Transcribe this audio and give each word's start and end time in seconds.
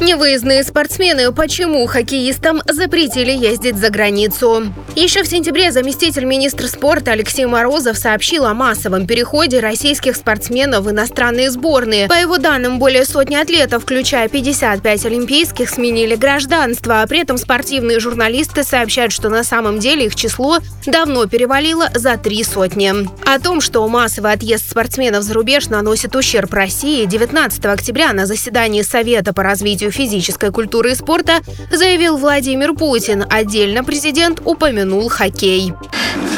Невыездные 0.00 0.64
спортсмены. 0.64 1.32
Почему 1.32 1.86
хоккеистам 1.86 2.62
запретили 2.66 3.30
ездить 3.30 3.76
за 3.76 3.90
границу? 3.90 4.72
Еще 4.96 5.22
в 5.22 5.26
сентябре 5.26 5.72
заместитель 5.72 6.24
министра 6.24 6.66
спорта 6.66 7.12
Алексей 7.12 7.46
Морозов 7.46 7.96
сообщил 7.98 8.44
о 8.44 8.54
массовом 8.54 9.06
переходе 9.06 9.60
российских 9.60 10.16
спортсменов 10.16 10.84
в 10.84 10.90
иностранные 10.90 11.50
сборные. 11.50 12.08
По 12.08 12.14
его 12.14 12.38
данным, 12.38 12.78
более 12.78 13.04
сотни 13.04 13.34
атлетов, 13.34 13.82
включая 13.82 14.28
55 14.28 15.06
олимпийских, 15.06 15.68
сменили 15.68 16.16
гражданство. 16.16 17.02
А 17.02 17.06
при 17.06 17.20
этом 17.20 17.38
спортивные 17.38 18.00
журналисты 18.00 18.64
сообщают, 18.64 19.12
что 19.12 19.28
на 19.28 19.44
самом 19.44 19.78
деле 19.78 20.06
их 20.06 20.14
число 20.14 20.58
давно 20.86 21.26
перевалило 21.26 21.88
за 21.94 22.16
три 22.16 22.42
сотни. 22.44 22.92
О 23.26 23.38
том, 23.38 23.60
что 23.60 23.86
массовый 23.88 24.32
отъезд 24.32 24.70
спортсменов 24.70 25.22
за 25.22 25.34
рубеж 25.34 25.68
наносит 25.68 26.14
ущерб 26.16 26.52
России, 26.52 27.04
19 27.04 27.64
октября 27.66 28.12
на 28.12 28.26
заседании 28.26 28.82
Совета 28.82 29.33
по 29.34 29.42
развитию 29.42 29.90
физической 29.90 30.50
культуры 30.50 30.92
и 30.92 30.94
спорта 30.94 31.40
заявил 31.70 32.16
Владимир 32.16 32.74
Путин. 32.74 33.24
Отдельно 33.28 33.84
президент 33.84 34.40
упомянул 34.44 35.08
хоккей. 35.08 35.72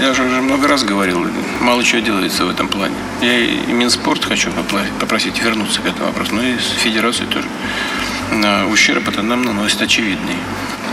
Я 0.00 0.14
же 0.14 0.24
уже 0.24 0.41
много 0.41 0.66
раз 0.69 0.82
говорил, 0.82 1.24
мало 1.60 1.84
чего 1.84 2.00
делается 2.00 2.45
в 2.45 2.50
этом 2.50 2.69
плане. 2.69 2.95
Я 3.20 3.38
и 3.38 3.72
Минспорт 3.72 4.24
хочу 4.24 4.50
попросить 5.00 5.42
вернуться 5.42 5.80
к 5.80 5.86
этому 5.86 6.06
вопросу, 6.06 6.34
но 6.34 6.42
и 6.42 6.59
с 6.59 6.80
Федерацией 6.82 7.28
тоже. 7.28 7.46
Ущерб 8.72 9.08
это 9.08 9.22
нам 9.22 9.42
наносит 9.42 9.83
очевидный. 9.83 10.36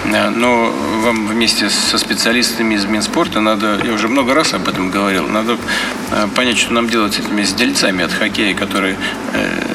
Но 0.05 0.73
вам 1.01 1.27
вместе 1.27 1.69
со 1.69 1.97
специалистами 1.97 2.75
из 2.75 2.85
Минспорта 2.85 3.39
надо, 3.39 3.79
я 3.85 3.93
уже 3.93 4.09
много 4.09 4.33
раз 4.33 4.53
об 4.53 4.67
этом 4.67 4.91
говорил, 4.91 5.27
надо 5.27 5.57
э, 6.11 6.27
понять, 6.35 6.57
что 6.57 6.73
нам 6.73 6.89
делать 6.89 7.13
с 7.13 7.19
этими 7.19 7.43
с 7.43 7.53
дельцами 7.53 8.03
от 8.03 8.11
хоккея, 8.11 8.53
которые 8.53 8.97
э, 9.33 9.72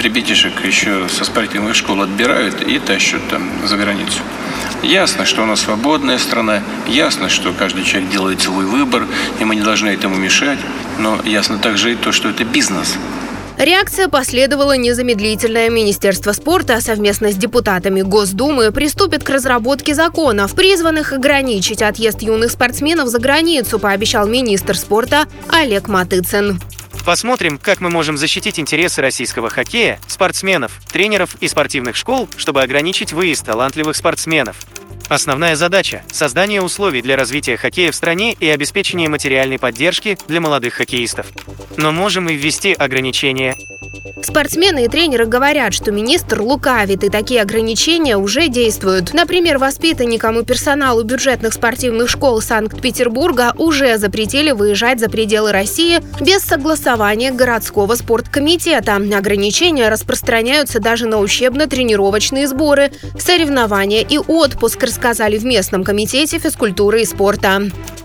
ребятишек 0.00 0.64
еще 0.64 1.08
со 1.08 1.24
спортивных 1.24 1.74
школ 1.74 2.02
отбирают 2.02 2.62
и 2.62 2.78
тащат 2.78 3.20
там 3.28 3.50
за 3.64 3.76
границу. 3.76 4.20
Ясно, 4.82 5.24
что 5.26 5.42
у 5.42 5.46
нас 5.46 5.60
свободная 5.60 6.18
страна, 6.18 6.62
ясно, 6.88 7.28
что 7.28 7.52
каждый 7.52 7.84
человек 7.84 8.10
делает 8.10 8.40
свой 8.40 8.64
выбор, 8.64 9.06
и 9.38 9.44
мы 9.44 9.54
не 9.54 9.62
должны 9.62 9.88
этому 9.88 10.16
мешать, 10.16 10.58
но 10.98 11.20
ясно 11.24 11.58
также 11.58 11.92
и 11.92 11.96
то, 11.96 12.12
что 12.12 12.30
это 12.30 12.44
бизнес. 12.44 12.96
Реакция 13.58 14.08
последовала 14.08 14.74
незамедлительная. 14.74 15.68
Министерство 15.68 16.32
спорта 16.32 16.80
совместно 16.80 17.30
с 17.30 17.36
депутатами 17.36 18.00
Госдумы 18.00 18.72
приступит 18.72 19.22
к 19.22 19.28
разработке 19.28 19.94
законов, 19.94 20.54
призванных 20.54 21.12
ограничить 21.12 21.82
отъезд 21.82 22.22
юных 22.22 22.52
спортсменов 22.52 23.08
за 23.08 23.18
границу, 23.18 23.78
пообещал 23.78 24.26
министр 24.26 24.78
спорта 24.78 25.26
Олег 25.50 25.88
Матыцын. 25.88 26.58
Посмотрим, 27.04 27.58
как 27.58 27.80
мы 27.80 27.90
можем 27.90 28.16
защитить 28.16 28.60
интересы 28.60 29.00
российского 29.00 29.50
хоккея, 29.50 29.98
спортсменов, 30.06 30.80
тренеров 30.92 31.34
и 31.40 31.48
спортивных 31.48 31.96
школ, 31.96 32.28
чтобы 32.36 32.62
ограничить 32.62 33.12
выезд 33.12 33.46
талантливых 33.46 33.96
спортсменов. 33.96 34.56
Основная 35.08 35.56
задача– 35.56 36.04
создание 36.12 36.62
условий 36.62 37.02
для 37.02 37.16
развития 37.16 37.56
хоккея 37.56 37.90
в 37.90 37.96
стране 37.96 38.32
и 38.38 38.48
обеспечение 38.48 39.08
материальной 39.08 39.58
поддержки 39.58 40.16
для 40.28 40.40
молодых 40.40 40.74
хоккеистов. 40.74 41.26
Но 41.76 41.90
можем 41.90 42.28
и 42.28 42.34
ввести 42.34 42.72
ограничения 42.72 43.56
Спортсмены 44.22 44.84
и 44.84 44.88
тренеры 44.88 45.26
говорят, 45.26 45.72
что 45.72 45.92
министр 45.92 46.40
лукавит, 46.42 47.04
и 47.04 47.08
такие 47.08 47.42
ограничения 47.42 48.16
уже 48.16 48.48
действуют. 48.48 49.12
Например, 49.12 49.58
воспитанникам 49.58 50.38
и 50.38 50.44
персоналу 50.44 51.02
бюджетных 51.02 51.54
спортивных 51.54 52.08
школ 52.08 52.40
Санкт-Петербурга 52.40 53.54
уже 53.56 53.98
запретили 53.98 54.50
выезжать 54.50 55.00
за 55.00 55.08
пределы 55.08 55.52
России 55.52 56.00
без 56.20 56.42
согласования 56.42 57.30
городского 57.30 57.94
спорткомитета. 57.94 58.96
Ограничения 58.96 59.88
распространяются 59.88 60.80
даже 60.80 61.06
на 61.06 61.18
учебно-тренировочные 61.18 62.46
сборы, 62.46 62.90
соревнования 63.18 64.02
и 64.02 64.18
отпуск, 64.18 64.82
рассказали 64.82 65.38
в 65.38 65.44
местном 65.44 65.84
комитете 65.84 66.38
физкультуры 66.38 67.02
и 67.02 67.04
спорта. 67.04 67.62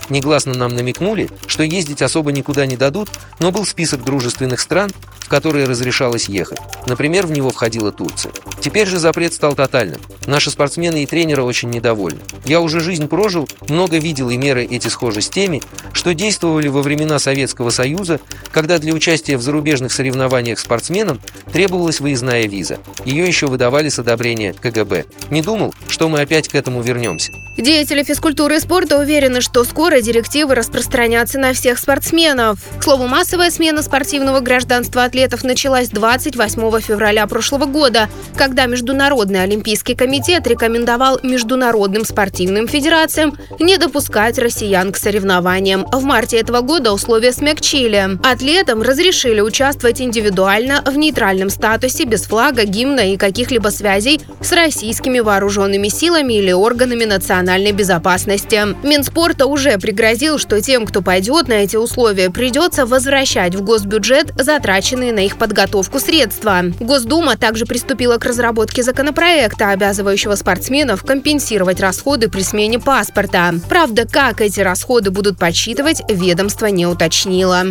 Негласно 0.09 0.53
нам 0.53 0.75
намекнули, 0.75 1.29
что 1.47 1.63
ездить 1.63 2.01
особо 2.01 2.31
никуда 2.31 2.65
не 2.65 2.77
дадут, 2.77 3.09
но 3.39 3.51
был 3.51 3.65
список 3.65 4.03
дружественных 4.03 4.59
стран, 4.59 4.91
в 5.19 5.27
которые 5.27 5.65
разрешалось 5.65 6.29
ехать. 6.29 6.59
Например, 6.87 7.25
в 7.25 7.31
него 7.31 7.49
входила 7.49 7.91
Турция. 7.91 8.31
Теперь 8.61 8.87
же 8.87 8.99
запрет 8.99 9.33
стал 9.33 9.53
тотальным. 9.53 10.01
Наши 10.27 10.49
спортсмены 10.49 11.03
и 11.03 11.05
тренеры 11.05 11.43
очень 11.43 11.69
недовольны. 11.69 12.19
Я 12.45 12.61
уже 12.61 12.79
жизнь 12.79 13.07
прожил, 13.07 13.47
много 13.69 13.97
видел 13.97 14.29
и 14.29 14.37
меры 14.37 14.63
эти 14.63 14.87
схожи 14.87 15.21
с 15.21 15.29
теми, 15.29 15.61
что 15.93 16.13
действовали 16.13 16.67
во 16.67 16.81
времена 16.81 17.19
Советского 17.19 17.69
Союза, 17.69 18.19
когда 18.51 18.79
для 18.79 18.93
участия 18.93 19.37
в 19.37 19.41
зарубежных 19.41 19.91
соревнованиях 19.91 20.59
спортсменам 20.59 21.21
требовалась 21.51 21.99
выездная 21.99 22.47
виза. 22.47 22.79
Ее 23.05 23.25
еще 23.25 23.47
выдавали 23.47 23.89
с 23.89 23.99
одобрения 23.99 24.53
КГБ. 24.53 25.05
Не 25.29 25.41
думал, 25.41 25.73
что 25.87 26.09
мы 26.09 26.21
опять 26.21 26.47
к 26.47 26.55
этому 26.55 26.81
вернемся. 26.81 27.31
Деятели 27.57 28.03
физкультуры 28.03 28.57
и 28.57 28.59
спорта 28.59 28.99
уверены, 28.99 29.39
что 29.39 29.63
скоро 29.63 30.01
директивы 30.01 30.55
распространятся 30.55 31.39
на 31.39 31.53
всех 31.53 31.79
спортсменов. 31.79 32.59
К 32.79 32.83
слову, 32.83 33.07
массовая 33.07 33.49
смена 33.49 33.81
спортивного 33.81 34.41
гражданства 34.41 35.05
атлетов 35.05 35.43
началась 35.43 35.89
28 35.89 36.74
февраля 36.79 37.27
прошлого 37.27 37.65
года, 37.65 38.09
когда 38.35 38.65
Международный 38.65 39.43
олимпийский 39.43 39.95
комитет 39.95 40.47
рекомендовал 40.47 41.19
международным 41.23 42.05
спортивным 42.05 42.67
федерациям 42.67 43.37
не 43.59 43.77
допускать 43.77 44.37
россиян 44.37 44.91
к 44.91 44.97
соревнованиям. 44.97 45.85
В 45.91 46.03
марте 46.03 46.37
этого 46.37 46.61
года 46.61 46.91
условия 46.91 47.31
смягчили. 47.31 48.17
Атлетам 48.23 48.81
разрешили 48.81 49.41
участвовать 49.41 50.01
индивидуально 50.01 50.83
в 50.85 50.97
нейтральном 50.97 51.49
статусе 51.49 52.05
без 52.05 52.23
флага, 52.23 52.65
гимна 52.65 53.13
и 53.13 53.17
каких-либо 53.17 53.69
связей 53.69 54.21
с 54.41 54.51
российскими 54.51 55.19
вооруженными 55.19 55.87
силами 55.87 56.33
или 56.33 56.51
органами 56.51 57.05
национальной 57.05 57.71
безопасности. 57.71 58.61
Минспорта 58.85 59.45
уже 59.45 59.77
пригрозил, 59.77 60.37
что 60.37 60.61
тем, 60.61 60.85
кто 60.85 61.01
пойдет 61.01 61.47
на 61.47 61.53
эти 61.53 61.75
условия, 61.75 62.29
придется 62.29 62.85
возвращать 62.85 63.55
в 63.55 63.63
госбюджет 63.63 64.33
затраченные 64.37 65.13
на 65.13 65.25
их 65.25 65.37
подготовку 65.37 65.99
средства. 65.99 66.64
Госдума 66.79 67.37
также 67.37 67.65
приступила 67.65 68.17
к 68.17 68.25
разработке 68.25 68.83
законопроекта, 68.83 69.69
обязывающего 69.69 70.35
спортсменов 70.35 71.03
компенсировать 71.03 71.79
расходы 71.79 72.29
при 72.29 72.41
смене 72.41 72.79
паспорта. 72.79 73.53
Правда, 73.69 74.07
как 74.07 74.41
эти 74.41 74.59
расходы 74.61 75.11
будут 75.11 75.37
подсчитывать, 75.37 76.01
ведомство 76.09 76.67
не 76.67 76.85
уточнило. 76.85 77.63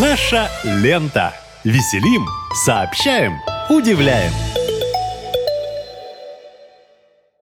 Наша 0.00 0.48
лента. 0.64 1.32
Веселим, 1.64 2.26
сообщаем, 2.64 3.34
удивляем. 3.68 4.32